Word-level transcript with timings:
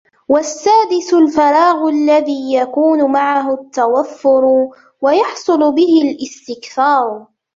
وَالسَّادِسُ 0.27 1.13
الْفَرَاغُ 1.13 1.87
الَّذِي 1.89 2.53
يَكُونُ 2.53 3.11
مَعَهُ 3.11 3.53
التَّوَفُّرُ 3.53 4.69
وَيَحْصُلُ 5.01 5.71
بِهِ 5.75 6.01
الِاسْتِكْثَارُ 6.11 7.27